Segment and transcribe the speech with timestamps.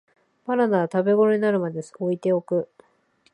[0.47, 2.67] バナナは食べごろになるまで置いておく